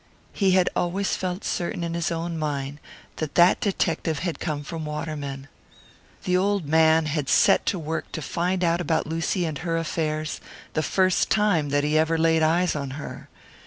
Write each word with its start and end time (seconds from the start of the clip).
He 0.33 0.53
had 0.53 0.67
always 0.75 1.15
felt 1.15 1.43
certain 1.43 1.83
in 1.83 1.93
his 1.93 2.11
own 2.11 2.35
mind 2.35 2.79
that 3.17 3.35
that 3.35 3.59
detective 3.59 4.17
had 4.25 4.39
come 4.39 4.63
from 4.63 4.83
Waterman. 4.83 5.47
The 6.23 6.35
old 6.35 6.65
man 6.67 7.05
had 7.05 7.29
set 7.29 7.67
to 7.67 7.77
work 7.77 8.11
to 8.13 8.21
find 8.23 8.63
out 8.63 8.81
about 8.81 9.05
Lucy 9.05 9.45
and 9.45 9.59
her 9.59 9.77
affairs, 9.77 10.41
the 10.73 10.81
first 10.81 11.29
time 11.29 11.69
that 11.69 11.83
he 11.83 11.93
had 11.93 12.01
ever 12.01 12.17
laid 12.17 12.41
eyes 12.41 12.75
on 12.75 12.93
her. 12.97 13.29